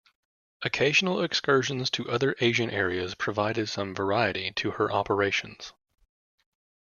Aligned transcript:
Occasional 0.63 1.21
excursions 1.21 1.91
to 1.91 2.09
other 2.09 2.35
Asian 2.39 2.71
areas 2.71 3.13
provided 3.13 3.69
some 3.69 3.93
variety 3.93 4.51
to 4.53 4.71
her 4.71 4.91
operations. 4.91 5.73